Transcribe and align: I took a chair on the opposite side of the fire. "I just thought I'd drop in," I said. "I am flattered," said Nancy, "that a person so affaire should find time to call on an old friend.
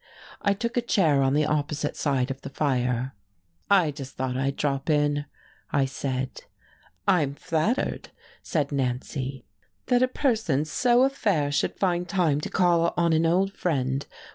I 0.41 0.55
took 0.55 0.77
a 0.77 0.81
chair 0.81 1.21
on 1.21 1.35
the 1.35 1.45
opposite 1.45 1.95
side 1.95 2.31
of 2.31 2.41
the 2.41 2.49
fire. 2.49 3.13
"I 3.69 3.91
just 3.91 4.15
thought 4.15 4.35
I'd 4.35 4.55
drop 4.55 4.89
in," 4.89 5.25
I 5.71 5.85
said. 5.85 6.41
"I 7.07 7.21
am 7.21 7.35
flattered," 7.35 8.09
said 8.41 8.71
Nancy, 8.71 9.45
"that 9.85 10.01
a 10.01 10.07
person 10.07 10.65
so 10.65 11.03
affaire 11.05 11.51
should 11.51 11.77
find 11.77 12.09
time 12.09 12.41
to 12.41 12.49
call 12.49 12.95
on 12.97 13.13
an 13.13 13.27
old 13.27 13.53
friend. 13.53 14.07